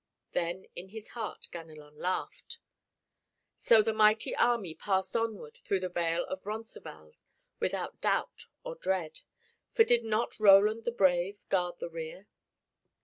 Then 0.31 0.65
in 0.75 0.89
his 0.89 1.09
heart 1.09 1.47
Ganelon 1.51 1.95
laughed. 1.95 2.57
So 3.55 3.83
the 3.83 3.93
mighty 3.93 4.35
army 4.35 4.73
passed 4.73 5.15
onward 5.15 5.59
through 5.63 5.81
the 5.81 5.89
vale 5.89 6.25
of 6.25 6.43
Roncesvalles 6.43 7.13
without 7.59 8.01
doubt 8.01 8.47
or 8.63 8.73
dread, 8.73 9.19
for 9.73 9.83
did 9.83 10.03
not 10.03 10.39
Roland 10.39 10.85
the 10.85 10.91
brave 10.91 11.37
guard 11.49 11.75
the 11.77 11.87
rear? 11.91 12.25